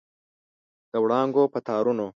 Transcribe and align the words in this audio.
د 0.91 0.93
وړانګو 1.03 1.43
په 1.53 1.59
تارونو 1.67 2.07